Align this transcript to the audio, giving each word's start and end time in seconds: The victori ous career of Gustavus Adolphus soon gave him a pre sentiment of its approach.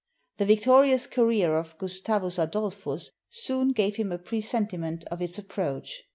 The 0.37 0.47
victori 0.47 0.91
ous 0.95 1.05
career 1.05 1.53
of 1.55 1.77
Gustavus 1.77 2.39
Adolphus 2.39 3.11
soon 3.29 3.71
gave 3.71 3.97
him 3.97 4.11
a 4.11 4.17
pre 4.17 4.41
sentiment 4.41 5.03
of 5.11 5.21
its 5.21 5.37
approach. 5.37 5.93